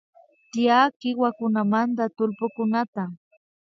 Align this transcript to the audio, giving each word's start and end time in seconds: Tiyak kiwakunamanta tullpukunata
Tiyak 0.51 0.91
kiwakunamanta 0.99 2.03
tullpukunata 2.15 3.03